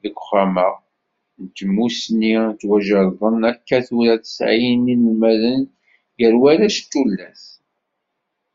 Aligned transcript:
Deg 0.00 0.14
Uxxam-a 0.18 0.68
n 1.42 1.44
Tmussni, 1.56 2.36
ttwajerrden 2.50 3.40
akka 3.50 3.78
tura 3.86 4.14
tesɛin 4.22 4.82
n 4.82 4.88
yinelmaden, 4.90 5.62
gar 6.18 6.34
warrac 6.40 6.76
d 6.82 6.86
tullas. 6.90 7.42